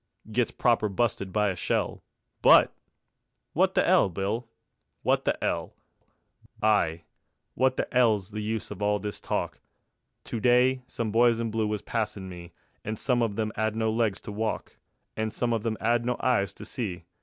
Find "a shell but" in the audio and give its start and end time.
1.49-2.73